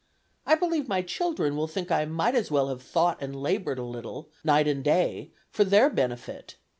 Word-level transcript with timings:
I 0.47 0.55
believe 0.55 0.87
my 0.87 1.03
children 1.03 1.55
will 1.55 1.67
think 1.67 1.91
I 1.91 2.05
might 2.05 2.33
as 2.33 2.49
well 2.49 2.69
have 2.69 2.81
thought 2.81 3.21
and 3.21 3.35
labored 3.35 3.77
a 3.77 3.83
little, 3.83 4.31
night 4.43 4.67
and 4.67 4.83
day, 4.83 5.29
for 5.51 5.63
their 5.63 5.91
benefit. 5.91 6.55